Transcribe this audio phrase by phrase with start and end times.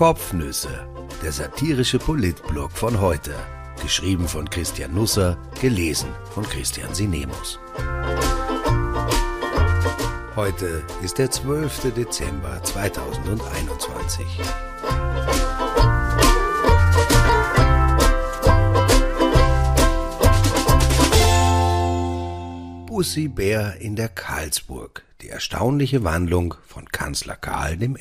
[0.00, 0.88] Kopfnüsse,
[1.22, 3.34] der satirische Politblog von heute.
[3.82, 7.60] Geschrieben von Christian Nusser, gelesen von Christian Sinemus.
[10.36, 11.92] Heute ist der 12.
[11.92, 14.24] Dezember 2021.
[22.86, 25.04] Bussi Bär in der Karlsburg.
[25.20, 27.96] Die erstaunliche Wandlung von Kanzler Karl I.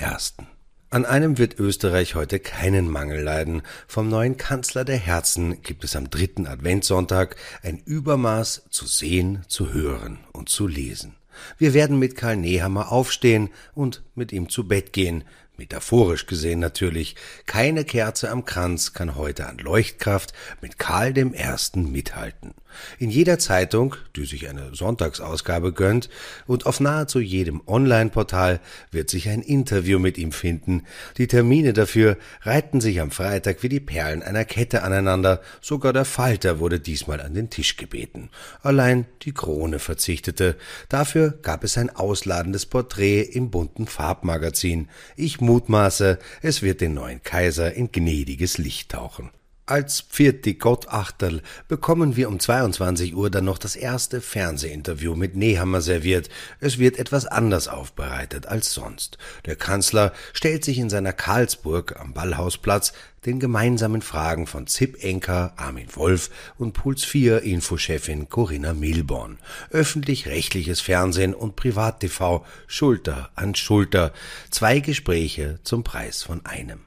[0.92, 3.62] An einem wird Österreich heute keinen Mangel leiden.
[3.88, 9.72] Vom neuen Kanzler der Herzen gibt es am dritten Adventssonntag ein Übermaß zu sehen, zu
[9.72, 11.14] hören und zu lesen.
[11.60, 15.26] Wir werden mit Karl Nehammer aufstehen und mit ihm zu Bett gehen,
[15.60, 21.92] Metaphorisch gesehen natürlich, keine Kerze am Kranz kann heute an Leuchtkraft mit Karl dem Ersten
[21.92, 22.54] mithalten.
[22.98, 26.10] In jeder Zeitung, die sich eine Sonntagsausgabe gönnt,
[26.46, 28.60] und auf nahezu jedem Online-Portal
[28.92, 30.84] wird sich ein Interview mit ihm finden.
[31.18, 36.06] Die Termine dafür reihten sich am Freitag wie die Perlen einer Kette aneinander, sogar der
[36.06, 38.30] Falter wurde diesmal an den Tisch gebeten.
[38.62, 40.56] Allein die Krone verzichtete.
[40.90, 44.90] Dafür gab es ein ausladendes Porträt im bunten Farbmagazin.
[45.16, 49.32] Ich mutmaße, es wird den neuen Kaiser in gnädiges Licht tauchen.
[49.70, 55.82] Als Pfirti Gottachterl bekommen wir um 22 Uhr dann noch das erste Fernsehinterview mit Nehammer
[55.82, 56.28] serviert.
[56.60, 59.20] Es wird etwas anders aufbereitet als sonst.
[59.46, 62.94] Der Kanzler stellt sich in seiner Karlsburg am Ballhausplatz
[63.28, 69.38] den gemeinsamen Fragen von ZIP-Enker Armin Wolf und Puls 4 Infochefin Corinna Milborn.
[69.70, 74.14] Öffentlich-rechtliches Fernsehen und Privat-TV Schulter an Schulter.
[74.50, 76.80] Zwei Gespräche zum Preis von einem.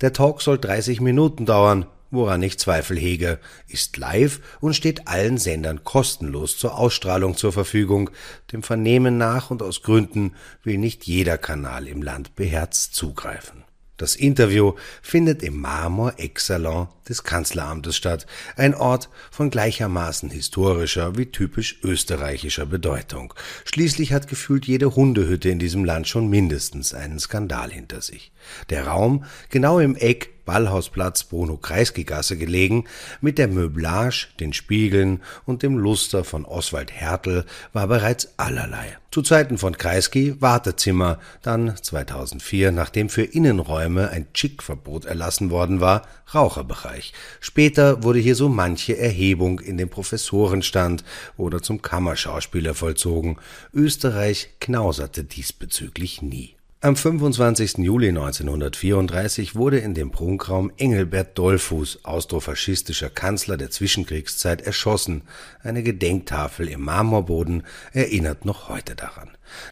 [0.00, 5.38] Der Talk soll 30 Minuten dauern, woran ich Zweifel hege, ist live und steht allen
[5.38, 8.10] Sendern kostenlos zur Ausstrahlung zur Verfügung.
[8.52, 13.64] Dem Vernehmen nach und aus Gründen will nicht jeder Kanal im Land beherzt zugreifen.
[14.00, 14.72] Das Interview
[15.02, 23.34] findet im Marmor-Eck-Salon des Kanzleramtes statt, ein Ort von gleichermaßen historischer wie typisch österreichischer Bedeutung.
[23.66, 28.32] Schließlich hat gefühlt jede Hundehütte in diesem Land schon mindestens einen Skandal hinter sich.
[28.70, 32.86] Der Raum, genau im Eck Ballhausplatz Bruno-Kreisky-Gasse gelegen,
[33.20, 38.98] mit der Möblage, den Spiegeln und dem Luster von Oswald Hertel war bereits allerlei.
[39.12, 46.02] Zu Zeiten von Kreisky Wartezimmer, dann 2004, nachdem für Innenräume ein Chick-Verbot erlassen worden war,
[46.34, 47.12] Raucherbereich.
[47.38, 51.04] Später wurde hier so manche Erhebung in den Professorenstand
[51.36, 53.36] oder zum Kammerschauspieler vollzogen.
[53.72, 56.56] Österreich knauserte diesbezüglich nie.
[56.82, 57.76] Am 25.
[57.76, 65.20] Juli 1934 wurde in dem Prunkraum Engelbert Dollfuß, austrofaschistischer Kanzler der Zwischenkriegszeit, erschossen.
[65.62, 69.28] Eine Gedenktafel im Marmorboden erinnert noch heute daran.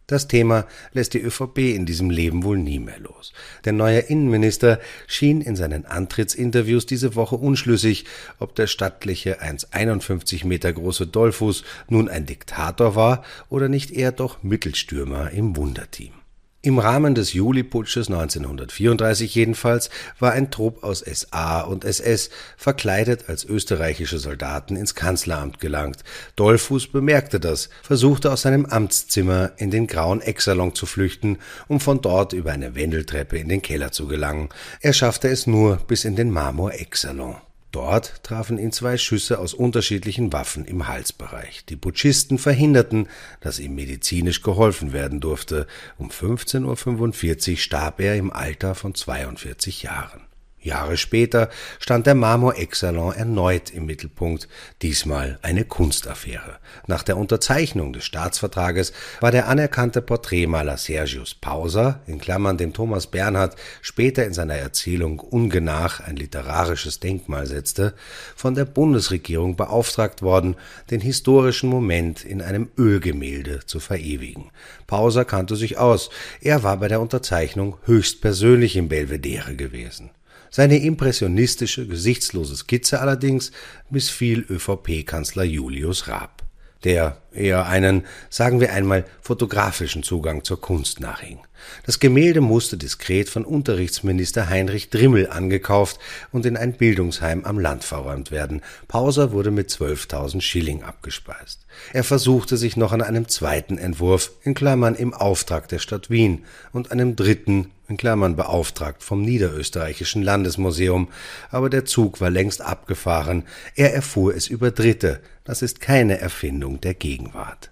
[0.07, 3.33] Das Thema lässt die ÖVP in diesem Leben wohl nie mehr los.
[3.65, 8.05] Der neue Innenminister schien in seinen Antrittsinterviews diese Woche unschlüssig,
[8.39, 14.43] ob der stattliche 1,51 Meter große Dollfuß nun ein Diktator war oder nicht eher doch
[14.43, 16.18] Mittelstürmer im Wunderteam.
[16.61, 23.45] Im Rahmen des Juliputsches 1934 jedenfalls war ein Trupp aus SA und SS verkleidet als
[23.45, 26.03] österreichische Soldaten ins Kanzleramt gelangt.
[26.35, 31.39] Dollfuß bemerkte das, versuchte aus seinem Amtszimmer in den grauen Ecksalon zu flüchten,
[31.69, 34.49] um von dort über eine Wendeltreppe in den Keller zu gelangen.
[34.81, 37.37] Er schaffte es nur bis in den Marmor-Ecksalon.
[37.71, 41.67] Dort trafen ihn zwei Schüsse aus unterschiedlichen Waffen im Halsbereich.
[41.67, 43.09] Die Putschisten verhinderten,
[43.41, 45.67] dass ihm medizinisch geholfen werden durfte.
[45.99, 50.28] Um 15.45 Uhr starb er im Alter von 42 Jahren.
[50.69, 51.49] Jahre später
[51.81, 54.49] stand der Marmor-Eck-Salon erneut im Mittelpunkt,
[54.83, 56.59] diesmal eine Kunstaffäre.
[56.87, 63.07] Nach der Unterzeichnung des Staatsvertrages war der anerkannte Porträtmaler Sergius Pauser, in Klammern dem Thomas
[63.07, 67.95] Bernhard später in seiner Erzählung ungenach ein literarisches Denkmal setzte,
[68.37, 70.57] von der Bundesregierung beauftragt worden,
[70.91, 74.51] den historischen Moment in einem Ölgemälde zu verewigen.
[74.87, 76.11] Pauser kannte sich aus,
[76.41, 80.11] er war bei der Unterzeichnung höchstpersönlich im Belvedere gewesen.
[80.51, 83.53] Seine impressionistische, gesichtslose Skizze allerdings
[83.91, 86.43] missfiel ÖVP-Kanzler Julius Raab,
[86.85, 91.41] der eher einen, sagen wir einmal, fotografischen Zugang zur Kunst nachhing.
[91.85, 95.99] Das Gemälde musste diskret von Unterrichtsminister Heinrich Drimmel angekauft
[96.33, 98.63] und in ein Bildungsheim am Land verräumt werden.
[98.87, 101.67] Pauser wurde mit 12.000 Schilling abgespeist.
[101.93, 106.45] Er versuchte sich noch an einem zweiten Entwurf, in Klammern im Auftrag der Stadt Wien,
[106.73, 111.09] und einem dritten, in Klammern beauftragt vom Niederösterreichischen Landesmuseum,
[111.51, 113.45] aber der Zug war längst abgefahren.
[113.75, 115.21] Er erfuhr es über Dritte.
[115.45, 117.71] Das ist keine Erfindung der Gegenwart.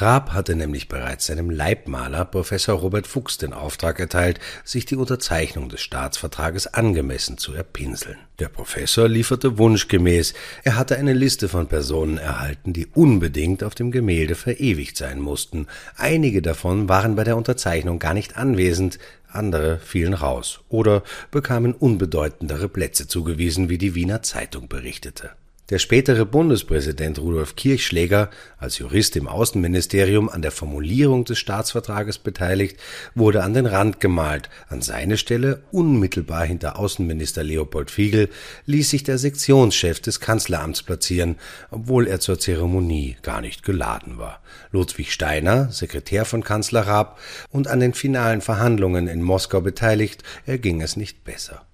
[0.00, 5.68] Raab hatte nämlich bereits seinem Leibmaler Professor Robert Fuchs den Auftrag erteilt, sich die Unterzeichnung
[5.68, 8.16] des Staatsvertrages angemessen zu erpinseln.
[8.38, 13.90] Der Professor lieferte wunschgemäß, er hatte eine Liste von Personen erhalten, die unbedingt auf dem
[13.90, 15.66] Gemälde verewigt sein mussten.
[15.96, 22.68] Einige davon waren bei der Unterzeichnung gar nicht anwesend, andere fielen raus oder bekamen unbedeutendere
[22.68, 25.30] Plätze zugewiesen, wie die Wiener Zeitung berichtete.
[25.70, 32.80] Der spätere Bundespräsident Rudolf Kirchschläger, als Jurist im Außenministerium an der Formulierung des Staatsvertrages beteiligt,
[33.14, 34.48] wurde an den Rand gemalt.
[34.70, 38.30] An seine Stelle, unmittelbar hinter Außenminister Leopold Fiegel,
[38.64, 41.36] ließ sich der Sektionschef des Kanzleramts platzieren,
[41.70, 44.40] obwohl er zur Zeremonie gar nicht geladen war.
[44.72, 47.20] Ludwig Steiner, Sekretär von Kanzler Raab
[47.50, 51.67] und an den finalen Verhandlungen in Moskau beteiligt, erging es nicht besser.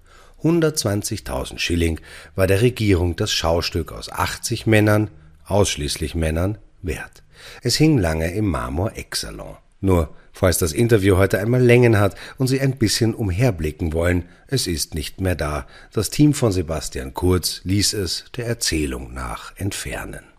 [0.45, 1.99] 120.000 Schilling
[2.35, 5.09] war der Regierung das Schaustück aus 80 Männern,
[5.45, 7.23] ausschließlich Männern, wert.
[7.63, 9.57] Es hing lange im Marmor-Ecksalon.
[9.81, 14.67] Nur, falls das Interview heute einmal Längen hat und Sie ein bisschen umherblicken wollen, es
[14.67, 15.65] ist nicht mehr da.
[15.91, 20.34] Das Team von Sebastian Kurz ließ es der Erzählung nach entfernen.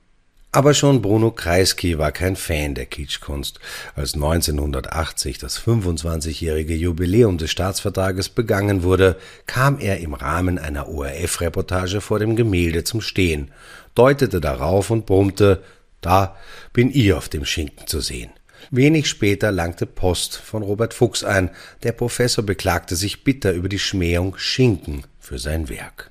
[0.52, 3.60] Aber schon Bruno Kreisky war kein Fan der Kitschkunst.
[3.94, 9.16] Als 1980 das 25-jährige Jubiläum des Staatsvertrages begangen wurde,
[9.46, 13.50] kam er im Rahmen einer ORF-Reportage vor dem Gemälde zum Stehen,
[13.94, 15.62] deutete darauf und brummte,
[16.00, 16.36] da
[16.72, 18.30] bin ich auf dem Schinken zu sehen.
[18.70, 21.50] Wenig später langte Post von Robert Fuchs ein.
[21.82, 26.10] Der Professor beklagte sich bitter über die Schmähung Schinken für sein Werk.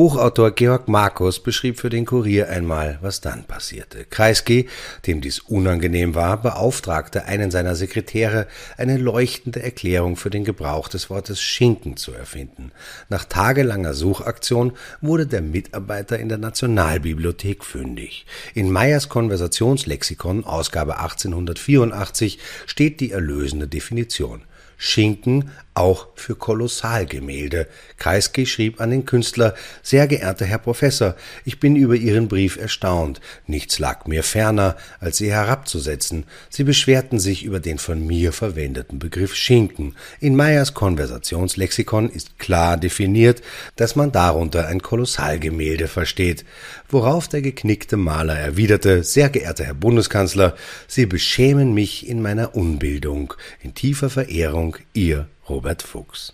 [0.00, 4.06] Buchautor Georg Markus beschrieb für den Kurier einmal, was dann passierte.
[4.08, 4.66] Kreisky,
[5.06, 8.46] dem dies unangenehm war, beauftragte einen seiner Sekretäre,
[8.78, 12.72] eine leuchtende Erklärung für den Gebrauch des Wortes Schinken zu erfinden.
[13.10, 18.24] Nach tagelanger Suchaktion wurde der Mitarbeiter in der Nationalbibliothek fündig.
[18.54, 24.44] In Meyers Konversationslexikon, Ausgabe 1884, steht die erlösende Definition.
[24.78, 27.66] Schinken auch für Kolossalgemälde.
[27.96, 31.16] Kreisky schrieb an den Künstler Sehr geehrter Herr Professor,
[31.46, 33.20] ich bin über Ihren Brief erstaunt.
[33.46, 36.24] Nichts lag mir ferner, als Sie herabzusetzen.
[36.50, 39.96] Sie beschwerten sich über den von mir verwendeten Begriff Schinken.
[40.20, 43.40] In Meyers Konversationslexikon ist klar definiert,
[43.76, 46.44] dass man darunter ein Kolossalgemälde versteht,
[46.90, 50.54] worauf der geknickte Maler erwiderte Sehr geehrter Herr Bundeskanzler,
[50.86, 53.32] Sie beschämen mich in meiner Unbildung.
[53.62, 56.32] In tiefer Verehrung Ihr Robert Fuchs.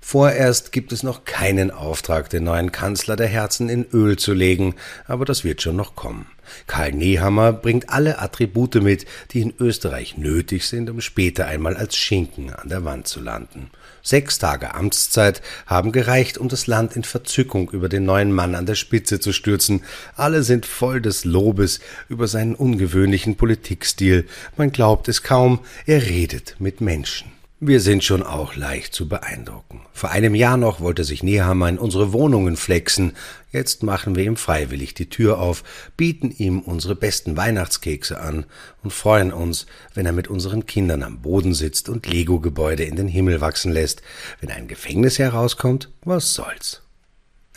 [0.00, 4.74] Vorerst gibt es noch keinen Auftrag, den neuen Kanzler der Herzen in Öl zu legen,
[5.06, 6.26] aber das wird schon noch kommen.
[6.66, 11.96] Karl Nehammer bringt alle Attribute mit, die in Österreich nötig sind, um später einmal als
[11.96, 13.70] Schinken an der Wand zu landen.
[14.02, 18.66] Sechs Tage Amtszeit haben gereicht, um das Land in Verzückung über den neuen Mann an
[18.66, 19.84] der Spitze zu stürzen.
[20.16, 21.78] Alle sind voll des Lobes
[22.08, 24.26] über seinen ungewöhnlichen Politikstil.
[24.56, 27.35] Man glaubt es kaum, er redet mit Menschen.
[27.58, 29.80] Wir sind schon auch leicht zu beeindrucken.
[29.94, 33.16] Vor einem Jahr noch wollte sich Nehammer in unsere Wohnungen flexen.
[33.50, 35.64] Jetzt machen wir ihm freiwillig die Tür auf,
[35.96, 38.44] bieten ihm unsere besten Weihnachtskekse an
[38.82, 39.64] und freuen uns,
[39.94, 44.02] wenn er mit unseren Kindern am Boden sitzt und Lego-Gebäude in den Himmel wachsen lässt.
[44.42, 46.82] Wenn ein Gefängnis herauskommt, was soll's?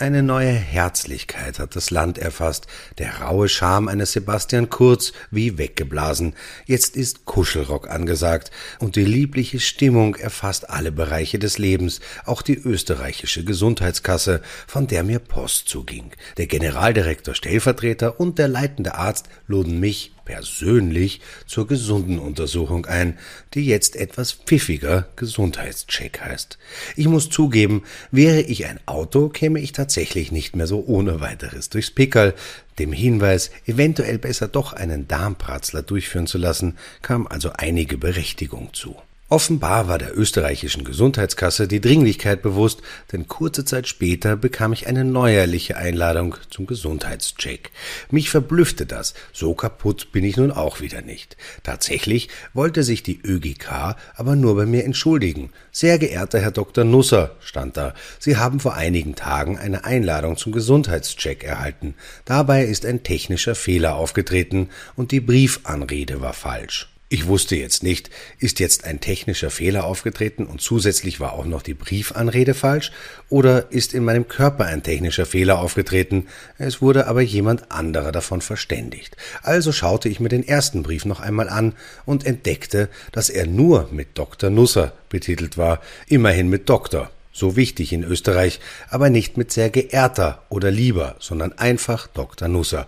[0.01, 2.67] Eine neue Herzlichkeit hat das Land erfasst,
[2.99, 6.35] der raue Charme eines Sebastian Kurz wie weggeblasen.
[6.65, 12.57] Jetzt ist Kuschelrock angesagt und die liebliche Stimmung erfasst alle Bereiche des Lebens, auch die
[12.57, 16.11] österreichische Gesundheitskasse, von der mir Post zuging.
[16.37, 23.17] Der Generaldirektor Stellvertreter und der leitende Arzt luden mich persönlich zur gesunden Untersuchung ein,
[23.55, 26.59] die jetzt etwas pfiffiger Gesundheitscheck heißt.
[26.95, 27.81] Ich muss zugeben,
[28.11, 32.35] wäre ich ein Auto, käme ich tatsächlich nicht mehr so ohne weiteres durchs Pickerl.
[32.77, 38.95] Dem Hinweis, eventuell besser doch einen Darmpratzler durchführen zu lassen, kam also einige Berechtigung zu.
[39.31, 42.81] Offenbar war der österreichischen Gesundheitskasse die Dringlichkeit bewusst,
[43.11, 47.69] denn kurze Zeit später bekam ich eine neuerliche Einladung zum Gesundheitscheck.
[48.09, 51.37] Mich verblüffte das, so kaputt bin ich nun auch wieder nicht.
[51.61, 55.51] Tatsächlich wollte sich die ÖGK aber nur bei mir entschuldigen.
[55.71, 56.83] Sehr geehrter Herr Dr.
[56.83, 61.93] Nusser, stand da, Sie haben vor einigen Tagen eine Einladung zum Gesundheitscheck erhalten.
[62.25, 66.89] Dabei ist ein technischer Fehler aufgetreten und die Briefanrede war falsch.
[67.11, 71.63] Ich wusste jetzt nicht, ist jetzt ein technischer Fehler aufgetreten und zusätzlich war auch noch
[71.63, 72.91] die Briefanrede falsch
[73.29, 76.27] oder ist in meinem Körper ein technischer Fehler aufgetreten,
[76.59, 79.17] es wurde aber jemand anderer davon verständigt.
[79.41, 81.73] Also schaute ich mir den ersten Brief noch einmal an
[82.05, 84.51] und entdeckte, dass er nur mit Dr.
[84.51, 87.09] Nusser betitelt war, immerhin mit Doktor.
[87.39, 92.47] So wichtig in Österreich, aber nicht mit sehr geehrter oder lieber, sondern einfach Dr.
[92.47, 92.87] Nusser.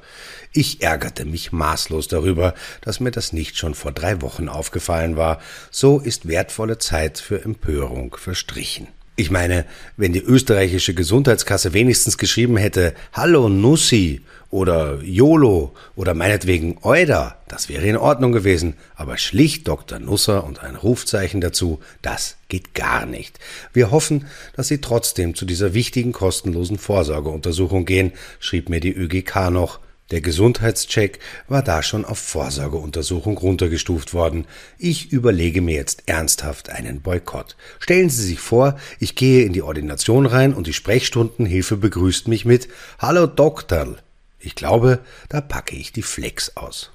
[0.54, 5.40] Ich ärgerte mich maßlos darüber, dass mir das nicht schon vor drei Wochen aufgefallen war.
[5.72, 8.88] So ist wertvolle Zeit für Empörung verstrichen.
[9.22, 9.66] Ich meine,
[9.98, 17.70] wenn die österreichische Gesundheitskasse wenigstens geschrieben hätte Hallo Nussi oder YOLO oder meinetwegen Euda, das
[17.70, 20.00] wäre in Ordnung gewesen, aber schlicht Dr.
[20.00, 23.38] Nusser und ein Rufzeichen dazu, das geht gar nicht.
[23.74, 24.26] Wir hoffen,
[24.56, 30.22] dass Sie trotzdem zu dieser wichtigen kostenlosen Vorsorgeuntersuchung gehen, schrieb mir die ÖGK noch, der
[30.22, 34.46] Gesundheitscheck war da schon auf Vorsorgeuntersuchung runtergestuft worden.
[34.78, 37.56] Ich überlege mir jetzt ernsthaft einen Boykott.
[37.80, 42.46] Stellen Sie sich vor, ich gehe in die Ordination rein und die Sprechstundenhilfe begrüßt mich
[42.46, 42.68] mit
[43.00, 43.98] Hallo Doktorl.
[44.40, 45.00] Ich glaube,
[45.30, 46.92] da packe ich die Flex aus.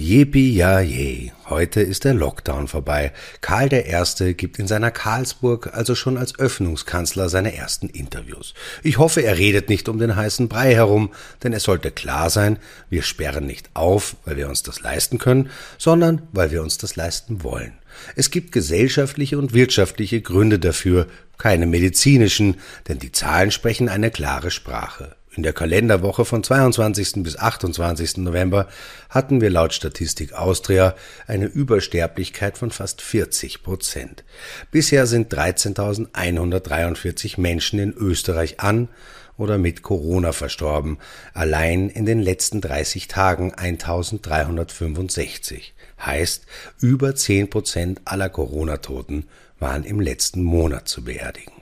[0.00, 3.12] Jepi ja je, heute ist der Lockdown vorbei.
[3.40, 4.34] Karl I.
[4.34, 8.54] gibt in seiner Karlsburg also schon als Öffnungskanzler seine ersten Interviews.
[8.84, 11.10] Ich hoffe, er redet nicht um den heißen Brei herum,
[11.42, 15.50] denn es sollte klar sein, wir sperren nicht auf, weil wir uns das leisten können,
[15.78, 17.72] sondern weil wir uns das leisten wollen.
[18.14, 24.52] Es gibt gesellschaftliche und wirtschaftliche Gründe dafür, keine medizinischen, denn die Zahlen sprechen eine klare
[24.52, 25.17] Sprache.
[25.38, 27.22] In der Kalenderwoche von 22.
[27.22, 28.16] bis 28.
[28.16, 28.66] November
[29.08, 30.96] hatten wir laut Statistik Austria
[31.28, 34.24] eine Übersterblichkeit von fast 40 Prozent.
[34.72, 38.88] Bisher sind 13.143 Menschen in Österreich an
[39.36, 40.98] oder mit Corona verstorben,
[41.34, 45.72] allein in den letzten 30 Tagen 1365.
[46.04, 46.46] Heißt,
[46.80, 49.28] über 10 Prozent aller Corona-Toten
[49.60, 51.57] waren im letzten Monat zu beerdigen.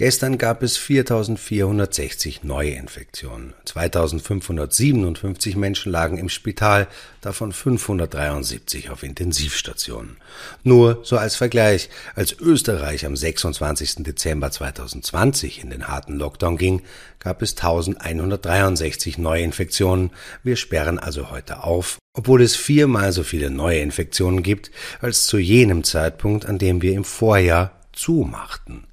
[0.00, 3.52] Gestern gab es 4460 neue Infektionen.
[3.66, 6.88] 2557 Menschen lagen im Spital,
[7.20, 10.16] davon 573 auf Intensivstationen.
[10.64, 13.96] Nur so als Vergleich, als Österreich am 26.
[13.96, 16.80] Dezember 2020 in den harten Lockdown ging,
[17.18, 20.12] gab es 1163 neue Infektionen.
[20.42, 24.70] Wir sperren also heute auf, obwohl es viermal so viele neue Infektionen gibt,
[25.02, 28.86] als zu jenem Zeitpunkt, an dem wir im Vorjahr zumachten.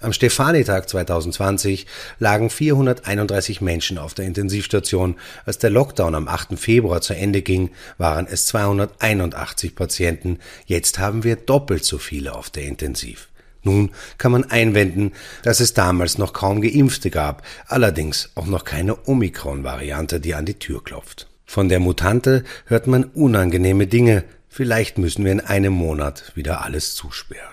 [0.00, 1.86] Am Stefanitag 2020
[2.18, 5.16] lagen 431 Menschen auf der Intensivstation.
[5.44, 6.58] Als der Lockdown am 8.
[6.58, 10.38] Februar zu Ende ging, waren es 281 Patienten.
[10.66, 13.28] Jetzt haben wir doppelt so viele auf der Intensiv.
[13.62, 15.12] Nun kann man einwenden,
[15.42, 20.58] dass es damals noch kaum Geimpfte gab, allerdings auch noch keine Omikron-Variante, die an die
[20.58, 21.28] Tür klopft.
[21.46, 24.24] Von der Mutante hört man unangenehme Dinge.
[24.48, 27.51] Vielleicht müssen wir in einem Monat wieder alles zusperren.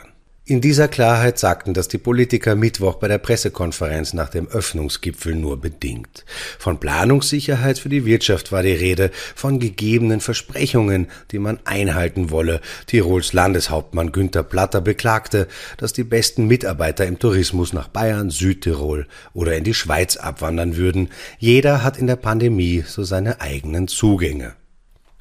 [0.50, 5.62] In dieser Klarheit sagten das die Politiker Mittwoch bei der Pressekonferenz nach dem Öffnungsgipfel nur
[5.62, 6.26] bedingt.
[6.58, 12.62] Von Planungssicherheit für die Wirtschaft war die Rede, von gegebenen Versprechungen, die man einhalten wolle.
[12.88, 19.56] Tirols Landeshauptmann Günther Platter beklagte, dass die besten Mitarbeiter im Tourismus nach Bayern, Südtirol oder
[19.56, 21.10] in die Schweiz abwandern würden.
[21.38, 24.56] Jeder hat in der Pandemie so seine eigenen Zugänge.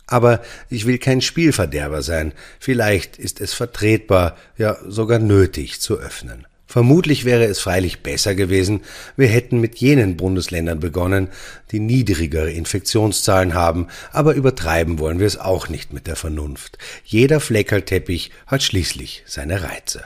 [0.08, 2.32] Aber ich will kein Spielverderber sein.
[2.58, 6.46] Vielleicht ist es vertretbar, ja sogar nötig zu öffnen.
[6.66, 8.82] Vermutlich wäre es freilich besser gewesen,
[9.16, 11.28] wir hätten mit jenen Bundesländern begonnen,
[11.72, 16.76] die niedrigere Infektionszahlen haben, aber übertreiben wollen wir es auch nicht mit der Vernunft.
[17.04, 20.04] Jeder Fleckerlteppich hat schließlich seine Reize.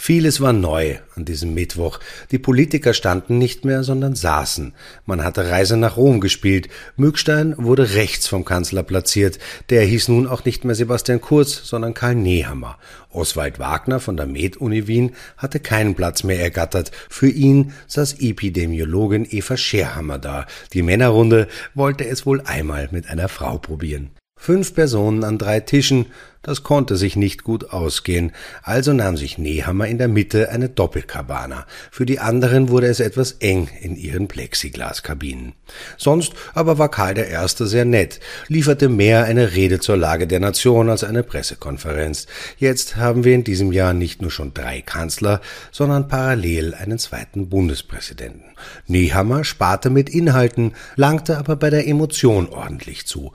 [0.00, 1.98] Vieles war neu an diesem Mittwoch.
[2.30, 4.72] Die Politiker standen nicht mehr, sondern saßen.
[5.06, 6.68] Man hatte Reise nach Rom gespielt.
[6.96, 9.40] Mückstein wurde rechts vom Kanzler platziert.
[9.70, 12.78] Der hieß nun auch nicht mehr Sebastian Kurz, sondern Karl Nehammer.
[13.10, 16.92] Oswald Wagner von der Med-Uni Wien hatte keinen Platz mehr ergattert.
[17.10, 20.46] Für ihn saß Epidemiologin Eva Scherhammer da.
[20.74, 24.10] Die Männerrunde wollte es wohl einmal mit einer Frau probieren.
[24.38, 26.06] Fünf Personen an drei Tischen,
[26.48, 31.66] das konnte sich nicht gut ausgehen, also nahm sich Nehammer in der Mitte eine Doppelkabana.
[31.90, 35.52] Für die anderen wurde es etwas eng in ihren Plexiglaskabinen.
[35.98, 37.24] Sonst aber war Karl I.
[37.46, 42.26] sehr nett, lieferte mehr eine Rede zur Lage der Nation als eine Pressekonferenz.
[42.56, 47.50] Jetzt haben wir in diesem Jahr nicht nur schon drei Kanzler, sondern parallel einen zweiten
[47.50, 48.44] Bundespräsidenten.
[48.86, 53.32] Nehammer sparte mit Inhalten, langte aber bei der Emotion ordentlich zu.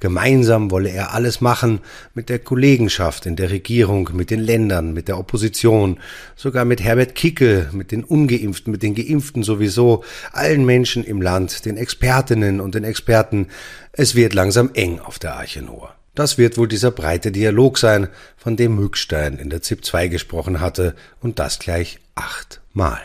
[0.00, 1.80] Gemeinsam wolle er alles machen,
[2.12, 6.00] mit der Kollegenschaft in der Regierung, mit den Ländern, mit der Opposition,
[6.36, 11.66] sogar mit Herbert Kickel, mit den Ungeimpften, mit den Geimpften sowieso, allen Menschen im Land,
[11.66, 13.48] den Expertinnen und den Experten.
[13.92, 15.94] Es wird langsam eng auf der Arche Noah.
[16.14, 18.08] Das wird wohl dieser breite Dialog sein,
[18.38, 23.02] von dem Mückstein in der ZIP 2 gesprochen hatte, und das gleich achtmal.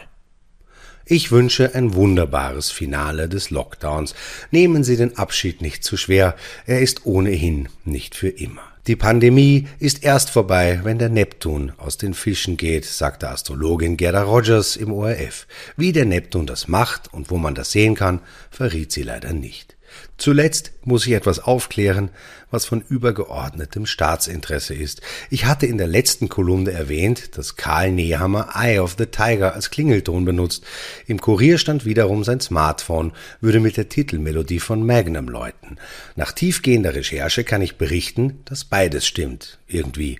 [1.04, 4.16] Ich wünsche ein wunderbares Finale des Lockdowns.
[4.50, 8.71] Nehmen Sie den Abschied nicht zu schwer, er ist ohnehin nicht für immer.
[8.88, 14.24] Die Pandemie ist erst vorbei, wenn der Neptun aus den Fischen geht, sagte Astrologin Gerda
[14.24, 15.46] Rogers im ORF.
[15.78, 19.78] Wie der Neptun das macht und wo man das sehen kann, verriet sie leider nicht.
[20.18, 22.10] Zuletzt muss ich etwas aufklären,
[22.52, 25.02] was von übergeordnetem Staatsinteresse ist.
[25.30, 29.72] Ich hatte in der letzten Kolumne erwähnt, dass Karl Nehammer Eye of the Tiger als
[29.72, 30.64] Klingelton benutzt.
[31.08, 35.78] Im Kurier stand wiederum sein Smartphone, würde mit der Titelmelodie von Magnum läuten.
[36.16, 39.60] Nach tiefgehender Recherche kann ich berichten, dass beides stimmt.
[39.68, 40.20] Irgendwie.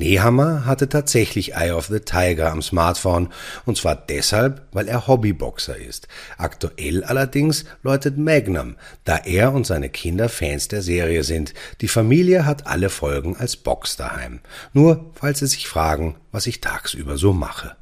[0.00, 3.28] Nehammer hatte tatsächlich Eye of the Tiger am Smartphone,
[3.66, 6.08] und zwar deshalb, weil er Hobbyboxer ist.
[6.38, 11.52] Aktuell allerdings läutet Magnum, da er und seine Kinder Fans der Serie sind.
[11.82, 14.40] Die Familie hat alle Folgen als Box daheim.
[14.72, 17.76] Nur, falls Sie sich fragen, was ich tagsüber so mache.